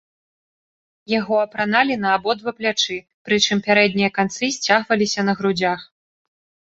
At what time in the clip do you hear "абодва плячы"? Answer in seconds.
2.19-2.97